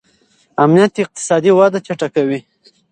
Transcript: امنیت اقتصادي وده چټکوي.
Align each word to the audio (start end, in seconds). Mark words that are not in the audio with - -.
امنیت 0.63 0.93
اقتصادي 1.03 1.51
وده 1.57 1.79
چټکوي. 1.87 2.39